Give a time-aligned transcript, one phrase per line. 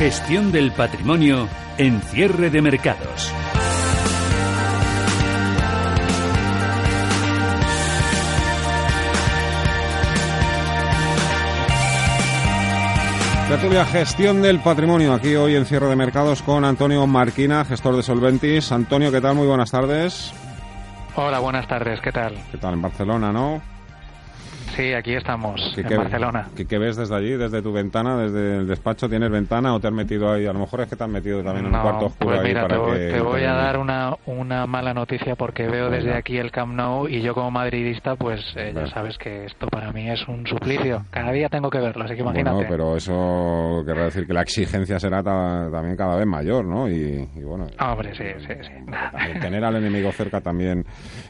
[0.00, 1.46] Gestión del patrimonio
[1.76, 3.30] en cierre de mercados.
[13.46, 18.02] Tertulia Gestión del Patrimonio, aquí hoy en cierre de mercados con Antonio Marquina, gestor de
[18.02, 18.72] Solventis.
[18.72, 19.34] Antonio, ¿qué tal?
[19.34, 20.32] Muy buenas tardes.
[21.14, 22.38] Hola, buenas tardes, ¿qué tal?
[22.50, 22.72] ¿Qué tal?
[22.72, 23.60] En Barcelona, ¿no?
[24.76, 26.48] Sí, aquí estamos, en Barcelona.
[26.68, 29.08] ¿qué, ves desde allí, desde tu ventana, desde el despacho?
[29.08, 30.46] ¿Tienes ventana o te has metido ahí?
[30.46, 32.62] A lo mejor es que te has metido también en un cuarto oscuro pues mira,
[32.62, 36.38] ahí para te, te voy a dar una, una mala noticia porque veo desde aquí
[36.38, 40.08] el Camp Nou y yo como madridista, pues eh, ya sabes que esto para mí
[40.08, 41.04] es un suplicio.
[41.10, 42.54] Cada día tengo que verlo, así que imagínate.
[42.54, 46.88] Bueno, pero eso querrá decir que la exigencia será también cada vez mayor, ¿no?
[46.88, 47.66] Y, bueno...
[47.78, 49.40] Hombre, sí, sí, sí.
[49.40, 50.84] tener al enemigo cerca también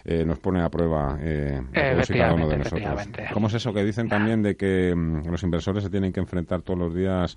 [0.04, 3.08] eh, nos pone a prueba eh, cada uno de nosotros.
[3.32, 6.62] ¿Cómo es eso que dicen también de que mm, los inversores se tienen que enfrentar
[6.62, 7.36] todos los días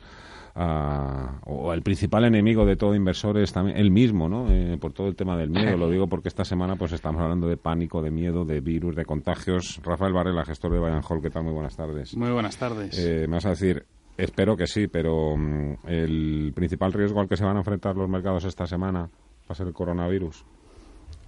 [0.55, 4.51] a, o el principal enemigo de todo inversor es también el mismo, ¿no?
[4.51, 5.77] Eh, por todo el tema del miedo.
[5.77, 9.05] Lo digo porque esta semana pues estamos hablando de pánico, de miedo, de virus, de
[9.05, 9.81] contagios.
[9.83, 11.43] Rafael Varela, gestor de Bayern Hall, ¿qué tal?
[11.43, 12.15] Muy buenas tardes.
[12.15, 12.97] Muy buenas tardes.
[12.97, 13.85] Eh, me vas a decir,
[14.17, 18.09] espero que sí, pero mm, el principal riesgo al que se van a enfrentar los
[18.09, 20.45] mercados esta semana va a ser el coronavirus.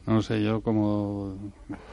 [0.08, 1.36] No sé, yo como,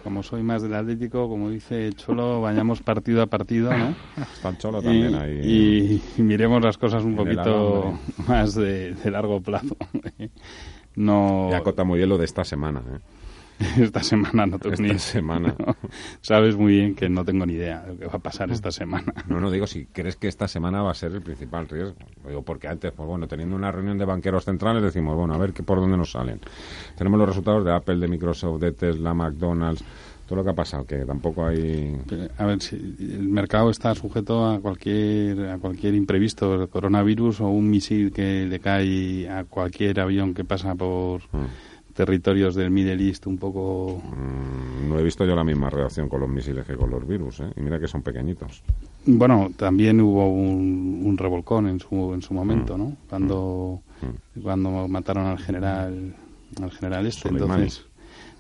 [0.05, 3.95] como soy más del Atlético, como dice Cholo, vayamos partido a partido, ¿no?
[4.35, 6.03] Está Cholo también y, ahí.
[6.19, 9.77] Y, miremos las cosas un poquito más de, largo plazo.
[10.95, 11.49] no...
[11.51, 12.99] Y acota muy bien lo de esta semana, ¿eh?
[13.79, 15.55] esta semana no tengo esta ni semana.
[16.21, 18.71] Sabes muy bien que no tengo ni idea de lo que va a pasar esta
[18.71, 19.13] semana.
[19.29, 21.97] No, no digo si crees que esta semana va a ser el principal riesgo.
[22.27, 25.53] Digo porque antes, pues bueno, teniendo una reunión de banqueros centrales decimos, bueno, a ver
[25.53, 26.41] qué por dónde nos salen.
[26.97, 29.85] Tenemos los resultados de Apple, de Microsoft, de Tesla, McDonald's,
[30.27, 31.97] todo lo que ha pasado, que tampoco hay...
[32.39, 37.49] A ver, si el mercado está sujeto a cualquier, a cualquier imprevisto, el coronavirus o
[37.49, 41.23] un misil que le cae a cualquier avión que pasa por...
[41.33, 44.03] Mm territorios del Middle East un poco...
[44.05, 47.41] Mm, no he visto yo la misma reacción con los misiles que con los virus,
[47.41, 47.53] ¿eh?
[47.57, 48.63] Y mira que son pequeñitos.
[49.07, 52.81] Bueno, también hubo un, revolcón en su, en su momento, mm.
[52.81, 52.97] ¿no?
[53.09, 54.41] Cuando, mm.
[54.41, 56.15] cuando mataron al general
[56.61, 57.87] al general este, entonces...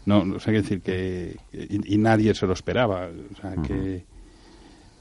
[0.04, 1.36] No, no sé qué decir que...
[1.52, 4.04] Y, nadie se lo esperaba, o sea, que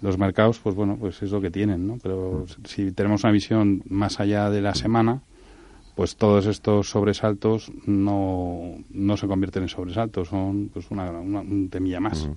[0.01, 1.97] los mercados, pues bueno, pues es lo que tienen, ¿no?
[2.01, 5.21] Pero si tenemos una visión más allá de la semana,
[5.95, 11.99] pues todos estos sobresaltos no, no se convierten en sobresaltos, son pues una, un temilla
[11.99, 12.29] más.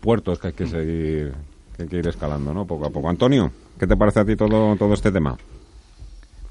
[0.00, 1.34] Puertos que hay que seguir,
[1.76, 2.66] que hay que ir escalando, ¿no?
[2.66, 3.08] Poco a poco.
[3.08, 5.36] Antonio, ¿qué te parece a ti todo, todo este tema?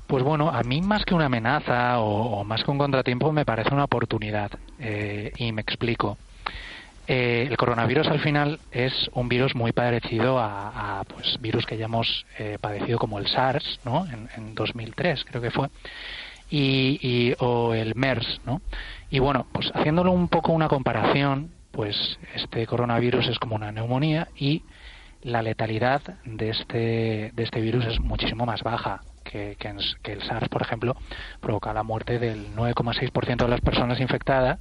[0.07, 3.73] Pues bueno, a mí más que una amenaza o, más que un contratiempo me parece
[3.73, 6.17] una oportunidad eh, y me explico.
[7.09, 11.85] Eh, el coronavirus al final es un virus muy parecido a, pues virus que ya
[11.85, 14.05] hemos eh, padecido como el SARS, ¿no?
[14.05, 15.69] En, en 2003 creo que fue
[16.49, 18.61] y, o el MERS, ¿no?
[19.09, 24.27] Y bueno, pues haciéndolo un poco una comparación, pues este coronavirus es como una neumonía
[24.35, 24.63] y
[25.21, 30.47] la letalidad de este, de este virus es muchísimo más baja que, que, el SARS,
[30.49, 30.95] por ejemplo,
[31.41, 34.59] provoca la muerte del 9,6% de las personas infectadas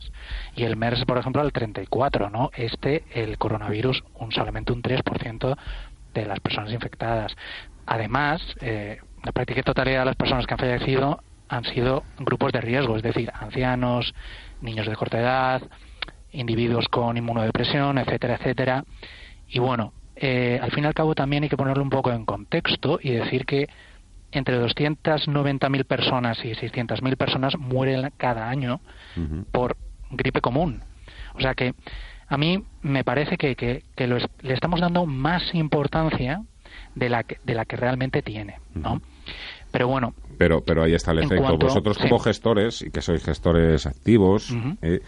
[0.57, 2.51] y el MERS, por ejemplo, al 34%, ¿no?
[2.55, 5.57] Este, el coronavirus, un solamente un 3%
[6.15, 7.37] de las personas infectadas.
[7.87, 12.61] Además, eh, la práctica totalidad de las personas que han fallecido han sido grupos de
[12.61, 14.15] riesgo, es decir, ancianos,
[14.61, 15.63] niños de corta edad,
[16.33, 18.85] individuos con inmunodepresión, etcétera, etcétera.
[19.49, 22.25] Y bueno, eh, al fin y al cabo también hay que ponerlo un poco en
[22.25, 23.69] contexto y decir que
[24.33, 28.81] entre 290.000 personas y 600.000 personas mueren cada año
[29.53, 29.77] por
[30.11, 30.83] gripe común.
[31.35, 31.75] O sea que
[32.29, 36.43] a mí me parece que, que, le estamos dando más importancia
[36.95, 39.01] de la que, de la que realmente tiene, ¿no?
[39.71, 40.15] Pero bueno.
[40.37, 41.57] Pero, pero ahí está el efecto.
[41.57, 45.01] Vosotros como gestores, y que sois gestores activos, eh,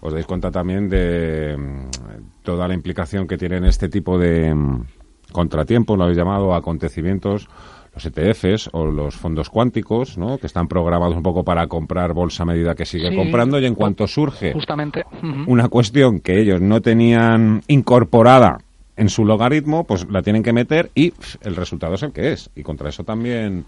[0.00, 5.32] os dais cuenta también de mm, toda la implicación que tienen este tipo de mm,
[5.32, 7.48] contratiempos, lo habéis llamado, acontecimientos,
[7.94, 10.38] los ETFs o los fondos cuánticos, ¿no?
[10.38, 13.74] que están programados un poco para comprar bolsa a medida que sigue comprando y en
[13.74, 15.04] cuanto surge justamente
[15.46, 18.58] una cuestión que ellos no tenían incorporada
[18.96, 21.12] en su logaritmo, pues la tienen que meter y
[21.42, 22.50] el resultado es el que es.
[22.54, 23.64] Y contra eso también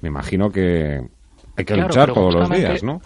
[0.00, 1.00] me imagino que
[1.56, 3.00] hay que luchar todos los días, ¿no?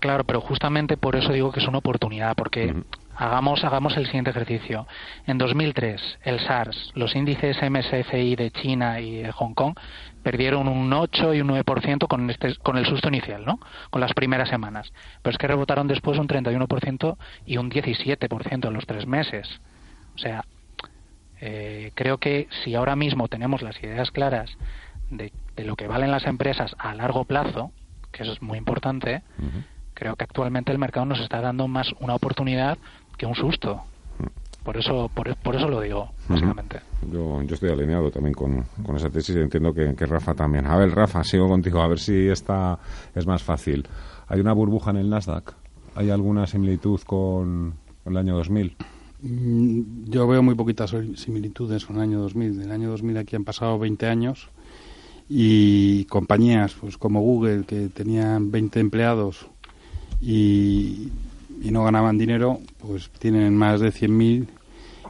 [0.00, 2.72] Claro, pero justamente por eso digo que es una oportunidad, porque
[3.16, 4.86] hagamos, hagamos el siguiente ejercicio.
[5.26, 9.74] En 2003, el SARS, los índices MSCI de China y de Hong Kong
[10.22, 13.58] perdieron un 8 y un 9% con, este, con el susto inicial, ¿no?
[13.90, 14.92] Con las primeras semanas.
[15.22, 19.48] Pero es que rebotaron después un 31% y un 17% en los tres meses.
[20.14, 20.44] O sea,
[21.40, 24.50] eh, creo que si ahora mismo tenemos las ideas claras
[25.10, 27.72] de de lo que valen las empresas a largo plazo,
[28.12, 29.22] que eso es muy importante,
[29.92, 32.78] creo que actualmente el mercado nos está dando más una oportunidad
[33.16, 33.82] que un susto.
[34.62, 36.80] Por eso, por, eso lo digo, básicamente.
[37.10, 40.66] yo, yo, estoy alineado también con, con esa tesis y entiendo que, que, Rafa también.
[40.66, 42.78] A ver, Rafa, sigo contigo, a ver si esta
[43.14, 43.88] es más fácil.
[44.28, 45.54] ¿Hay una burbuja en el Nasdaq?
[45.94, 47.74] ¿Hay alguna similitud con,
[48.04, 48.76] el año 2000?
[49.22, 52.60] Mm, yo veo muy poquitas similitudes con el año 2000.
[52.60, 54.50] el año 2000 aquí han pasado 20 años
[55.28, 59.46] y compañías pues como Google que tenían 20 empleados
[60.20, 61.10] y,
[61.62, 64.46] y no ganaban dinero, pues tienen más de 100.000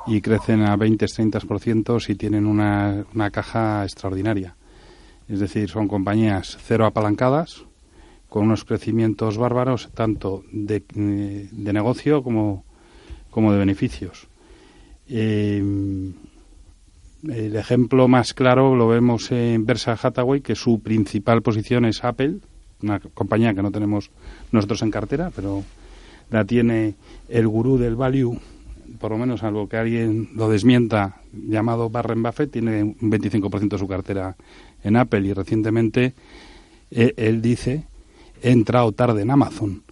[0.07, 4.55] y crecen a 20-30% si tienen una, una caja extraordinaria.
[5.29, 7.65] Es decir, son compañías cero apalancadas,
[8.29, 12.65] con unos crecimientos bárbaros, tanto de, de negocio como,
[13.31, 14.29] como de beneficios.
[15.09, 15.63] Eh,
[17.25, 22.37] el ejemplo más claro lo vemos en Berkshire Hathaway, que su principal posición es Apple,
[22.83, 24.11] una compañía que no tenemos
[24.53, 25.65] nosotros en cartera, pero
[26.31, 26.95] la tiene
[27.29, 28.39] el gurú del value.
[28.99, 33.79] Por lo menos algo que alguien lo desmienta, llamado Barren Buffett, tiene un 25% de
[33.79, 34.37] su cartera
[34.83, 35.27] en Apple.
[35.27, 36.15] Y recientemente
[36.91, 37.85] eh, él dice,
[38.43, 39.83] he entrado tarde en Amazon.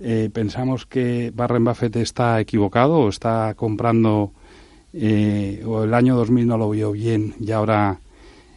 [0.00, 4.32] Eh, pensamos que Barren Buffett está equivocado o está comprando,
[4.92, 7.98] eh, o el año 2000 no lo vio bien y ahora,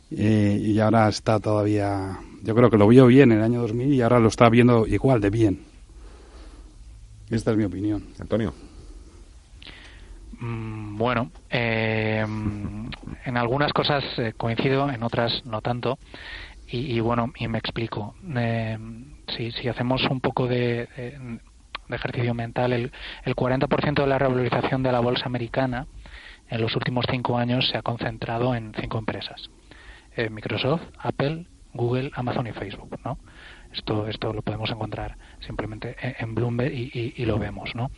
[0.10, 4.02] y ahora está todavía, yo creo que lo vio bien en el año 2000 y
[4.02, 5.74] ahora lo está viendo igual de bien.
[7.30, 8.04] Esta es mi opinión.
[8.20, 8.54] Antonio.
[10.40, 12.26] Mm, bueno, eh,
[13.26, 15.98] en algunas cosas eh, coincido, en otras no tanto.
[16.68, 18.16] Y, bueno, y me explico.
[18.36, 18.80] Eh,
[19.38, 20.88] si, si, hacemos un poco de,
[21.88, 22.92] ejercicio mental, el,
[23.26, 25.86] el 40% de la revalorización de la bolsa americana
[26.54, 29.50] en los últimos cinco años se ha concentrado en cinco empresas:
[30.30, 33.18] Microsoft, Apple, Google, Amazon y Facebook, ¿no?
[33.74, 37.90] Esto, esto lo podemos encontrar simplemente en Bloomberg y, y lo vemos, ¿no?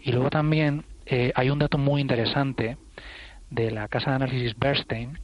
[0.00, 2.76] Y luego también eh, hay un dato muy interesante
[3.50, 5.18] de la casa de análisis Bernstein,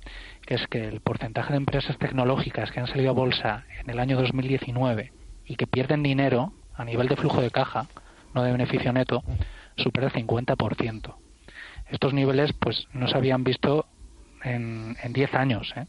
[0.47, 3.99] que es que el porcentaje de empresas tecnológicas que han salido a bolsa en el
[3.99, 5.13] año 2019
[5.45, 7.87] y que pierden dinero a nivel de flujo de caja,
[8.35, 9.23] no de beneficio neto,
[9.77, 11.15] supera el 50%.
[11.91, 13.87] Estos niveles pues no se habían visto
[14.43, 15.73] en, en 10 años.
[15.77, 15.87] ¿eh?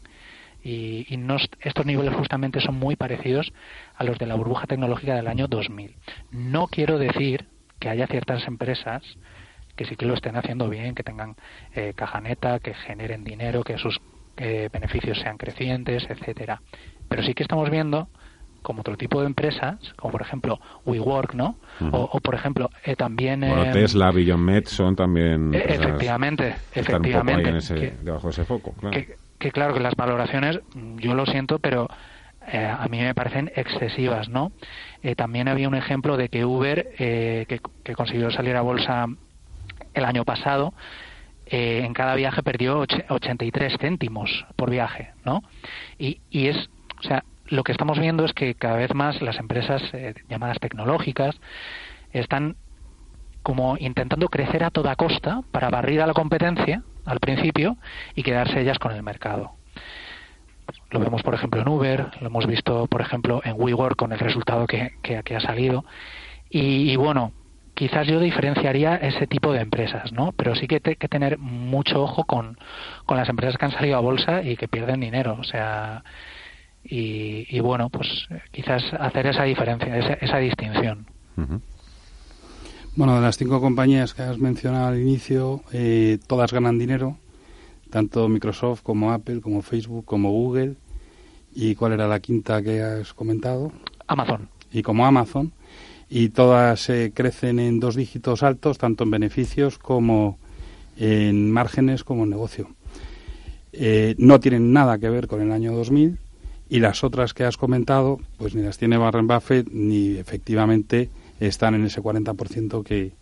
[0.62, 1.26] Y, y
[1.60, 3.52] estos niveles justamente son muy parecidos
[3.96, 5.94] a los de la burbuja tecnológica del año 2000.
[6.30, 7.46] No quiero decir
[7.78, 9.02] que haya ciertas empresas
[9.76, 11.36] que sí que lo estén haciendo bien, que tengan
[11.74, 14.00] eh, caja neta, que generen dinero, que sus
[14.38, 16.62] eh, beneficios sean crecientes, etcétera.
[17.08, 18.08] Pero sí que estamos viendo
[18.66, 21.54] como otro tipo de empresas, como por ejemplo WeWork, ¿no?
[21.92, 28.44] o, por ejemplo eh, también bueno, Tesla, Beyond son también efectivamente, efectivamente, debajo de ese
[28.44, 28.98] foco, claro.
[29.38, 30.58] Que, claro que las valoraciones,
[30.96, 31.88] yo lo siento, pero
[32.52, 34.50] a mí me parecen excesivas, ¿no?
[35.16, 39.06] también había un ejemplo de que Uber, que, que, consiguió salir a bolsa
[39.94, 40.74] el año pasado,
[41.48, 45.44] eh, en cada viaje perdió 83 céntimos por viaje, ¿no?
[45.96, 46.56] Y, y, es,
[46.98, 50.58] o sea, lo que estamos viendo es que cada vez más las empresas eh, llamadas
[50.58, 51.36] tecnológicas
[52.12, 52.56] están
[53.42, 57.76] como intentando crecer a toda costa para barrir a la competencia al principio
[58.14, 59.52] y quedarse ellas con el mercado.
[60.90, 64.18] Lo vemos, por ejemplo, en Uber, lo hemos visto, por ejemplo, en WeWork con el
[64.18, 65.84] resultado que, que, ha salido.
[66.50, 67.32] y, bueno,
[67.76, 70.32] quizás yo diferenciaría ese tipo de empresas, ¿no?
[70.32, 72.58] Pero sí que hay que tener mucho ojo con,
[73.04, 76.02] con las empresas que han salido a bolsa y que pierden dinero, o sea,
[76.88, 78.08] y, bueno, pues
[78.50, 81.06] quizás hacer esa diferencia, esa, distinción.
[82.94, 87.18] Bueno, de las cinco compañías que has mencionado al inicio, eh, todas ganan dinero,
[87.90, 90.76] tanto Microsoft como Apple, como Facebook, como Google.
[91.54, 93.72] ¿Y cuál era la quinta que has comentado?
[94.06, 94.48] Amazon.
[94.72, 95.52] Y como Amazon
[96.08, 100.38] y todas eh, crecen en dos dígitos altos, tanto en beneficios como
[100.96, 102.68] en márgenes como en negocio.
[103.72, 106.18] Eh, no tienen nada que ver con el año 2000
[106.68, 111.74] y las otras que has comentado, pues ni las tiene Warren Buffett ni efectivamente están
[111.74, 113.12] en ese 40% que,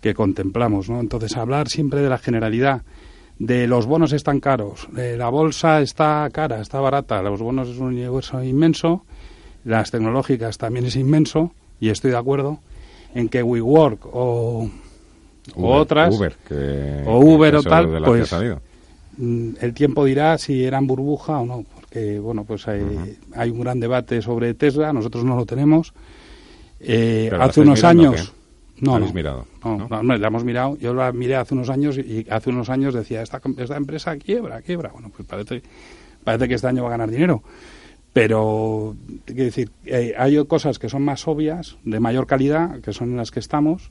[0.00, 0.88] que contemplamos.
[0.88, 1.00] ¿no?
[1.00, 2.82] Entonces, hablar siempre de la generalidad,
[3.38, 7.78] de los bonos están caros, de la bolsa está cara, está barata, los bonos es
[7.78, 9.04] un universo inmenso,
[9.64, 12.60] las tecnológicas también es inmenso, y estoy de acuerdo
[13.14, 14.70] en que WeWork o,
[15.56, 16.36] o otras Uber,
[17.06, 18.32] o Uber o tal, pues
[19.16, 21.64] mm, el tiempo dirá si eran burbuja o no,
[22.22, 25.92] bueno, pues hay, hay un gran debate sobre Tesla, nosotros no lo tenemos.
[26.80, 28.32] Eh, hace unos años
[28.80, 30.76] no, no, mirado, no, no, la hemos mirado.
[30.78, 34.62] Yo la miré hace unos años y hace unos años decía esta, esta empresa quiebra,
[34.62, 34.90] quiebra.
[34.92, 35.62] Bueno, pues parece,
[36.24, 37.42] parece que este año va a ganar dinero
[38.12, 43.10] Pero, quiero decir, eh, hay cosas que son más obvias, de mayor calidad, que son
[43.10, 43.90] en las que estamos,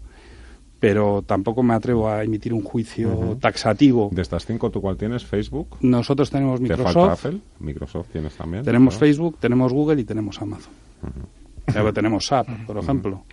[0.83, 4.09] pero tampoco me atrevo a emitir un juicio taxativo.
[4.11, 5.23] De estas cinco, ¿tú cuál tienes?
[5.23, 5.77] ¿Facebook?
[5.79, 6.87] Nosotros tenemos Microsoft.
[6.87, 7.39] ¿Te falta Apple?
[7.61, 8.65] ¿Microsoft tienes también?
[8.65, 10.73] Tenemos Facebook, tenemos Google y tenemos Amazon.
[11.93, 13.23] tenemos SAP, por ejemplo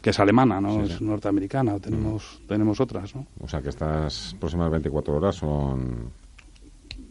[0.00, 3.26] que es alemana, no es norteamericana, tenemos, tenemos otras, ¿no?
[3.40, 6.12] O sea que estas próximas 24 horas son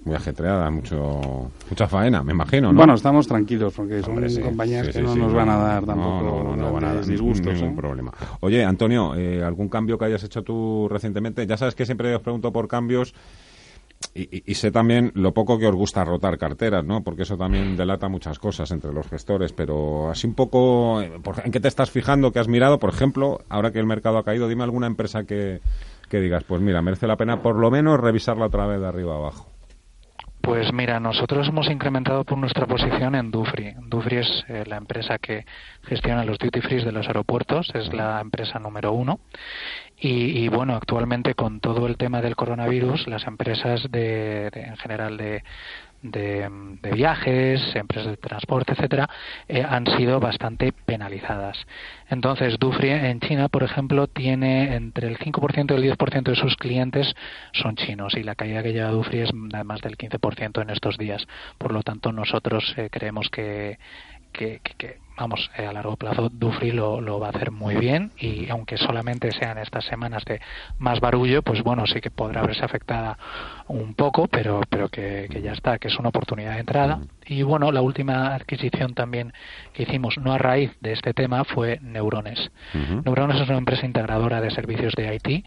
[0.06, 2.78] muy ajetreadas, mucho, mucha faena, me imagino, ¿no?
[2.78, 6.84] Bueno, estamos tranquilos porque son compañías que no nos van a dar tampoco no, van
[6.86, 7.54] a dar disgustos.
[7.56, 7.76] Ningún ¿eh?
[7.76, 8.14] problema.
[8.42, 11.46] Oye, Antonio, eh, ¿algún cambio que hayas hecho tú recientemente?
[11.48, 13.16] Ya sabes que siempre os pregunto por cambios
[14.14, 17.04] y, sé también lo poco que os gusta rotar carteras, ¿no?
[17.04, 21.12] Porque eso también delata muchas cosas entre los gestores, pero así un poco, eh,
[21.44, 22.32] ¿en qué te estás fijando?
[22.32, 22.80] ¿Qué has mirado?
[22.80, 25.62] Por ejemplo, ahora que el mercado ha caído, dime alguna empresa que,
[26.08, 29.16] que digas, pues mira, merece la pena por lo menos revisarla otra vez de arriba
[29.16, 29.48] abajo.
[30.46, 33.74] Pues mira, nosotros hemos incrementado por nuestra posición en Dufry.
[33.88, 35.44] Dufry es eh, la empresa que
[35.86, 39.20] gestiona los duty free de los aeropuertos, es la empresa número uno.
[39.98, 45.42] Y, bueno, actualmente con todo el tema del coronavirus, las empresas de en general de,
[46.02, 46.50] de,
[46.94, 49.10] viajes, empresas de transporte, etcétera,
[49.48, 51.58] eh, han sido bastante penalizadas.
[52.10, 56.56] Entonces, Dufry en China, por ejemplo, tiene entre el 5% y el 10% de sus
[56.56, 57.16] clientes
[57.54, 61.26] son chinos y la caída que lleva Dufry es más del 15% en estos días.
[61.58, 63.78] Por lo tanto, nosotros eh, creemos que,
[64.32, 68.12] que, que, vamos, eh, a largo plazo Dufry lo, lo, va a hacer muy bien
[68.18, 70.42] y aunque solamente sean estas semanas de
[70.78, 73.18] más barullo, pues bueno, sí que podrá verse afectada
[73.68, 77.02] un poco, pero, pero que, que ya está, que es una oportunidad de entrada.
[77.26, 79.34] Y bueno, la última adquisición también
[79.74, 82.52] que hicimos, no a raíz de este tema, fue Neurones.
[83.04, 85.46] Neurones es una empresa integradora de servicios de IT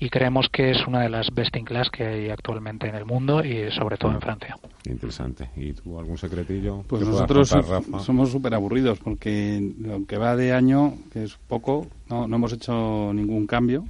[0.00, 3.04] y creemos que es una de las best in class que hay actualmente en el
[3.04, 4.56] mundo y sobre todo en Francia.
[4.86, 5.50] Interesante.
[5.56, 6.84] ¿Y tú algún secretillo?
[6.86, 7.54] Pues nosotros
[8.00, 12.52] somos súper aburridos porque lo que va de año, que es poco, no, no hemos
[12.52, 13.84] hecho ningún cambio.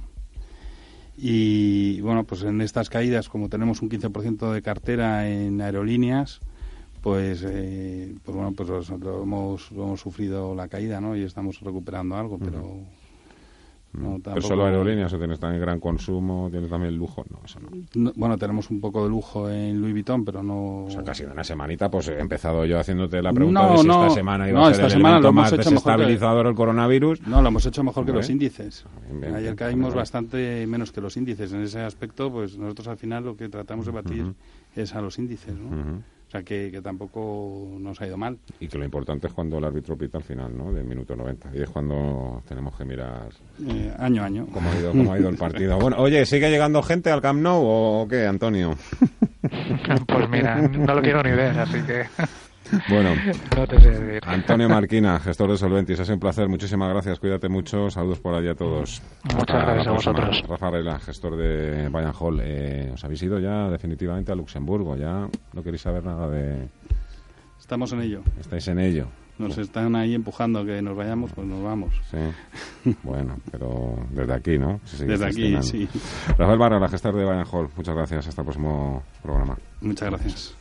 [1.21, 6.39] Y bueno, pues en estas caídas, como tenemos un 15% de cartera en aerolíneas,
[7.01, 11.17] pues, eh, pues bueno, pues nosotros hemos, hemos sufrido la caída, ¿no?
[11.17, 12.85] Y estamos recuperando algo, pero
[13.93, 16.47] no, ¿Pero solo aerolíneas o tienes también gran consumo?
[16.51, 17.25] ¿Tienes también lujo?
[17.29, 18.11] No, eso no.
[18.15, 20.85] Bueno, tenemos un poco de lujo en Louis Vuitton, pero no...
[20.85, 23.87] O sea, casi de una semanita, pues he empezado yo haciéndote la pregunta de si
[23.87, 27.25] esta semana iba a ser esta el semana lo más desestabilizador el coronavirus.
[27.27, 28.85] No, lo hemos hecho mejor que los índices.
[29.33, 31.51] Ayer caímos bastante menos que los índices.
[31.51, 34.33] En ese aspecto, pues nosotros al final lo que tratamos de batir
[34.75, 36.03] es a los índices, ¿no?
[36.29, 38.37] O sea, que, tampoco nos ha ido mal.
[38.59, 40.71] Y que lo importante es cuando el árbitro pita al final, ¿no?
[40.71, 41.49] Del minuto 90.
[41.55, 43.29] Y es cuando tenemos que mirar...
[43.67, 44.47] Eh, año a año.
[44.53, 45.79] Cómo ha, ido, cómo ha ido el partido.
[45.79, 48.75] Bueno, oye, ¿sigue llegando gente al Camp Nou o qué, Antonio?
[50.07, 52.05] pues mira, no lo quiero ni ver, así que...
[52.89, 53.09] Bueno,
[54.23, 56.47] Antonio Marquina, gestor de Solventis, ha sido un placer.
[56.47, 57.89] Muchísimas gracias, cuídate mucho.
[57.89, 59.01] Saludos por allí a todos.
[59.23, 60.43] Muchas gracias a vosotros.
[60.47, 62.39] Rafa Rela, gestor de Bayern Hall.
[62.41, 64.95] Eh, ¿Os habéis ido ya definitivamente a Luxemburgo?
[64.95, 66.67] ¿Ya no queréis saber nada de...?
[67.59, 68.21] Estamos en ello.
[68.39, 69.07] Estáis en ello.
[69.39, 71.93] Nos están ahí empujando a que nos vayamos, pues nos vamos.
[72.11, 72.93] Sí.
[73.03, 74.81] bueno, pero desde aquí, ¿no?
[74.99, 75.87] desde aquí, sí.
[76.37, 77.69] Rafael Barra, la gestor de Bayern Hall.
[77.75, 78.27] Muchas gracias.
[78.27, 79.57] Hasta el próximo programa.
[79.81, 80.58] Muchas gracias.